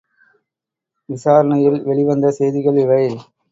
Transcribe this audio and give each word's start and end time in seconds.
விசாரணையில் 1.09 1.79
வெளி 1.83 2.03
வந்த 2.03 2.31
செய்திகள் 2.31 2.81
இவை. 2.81 3.01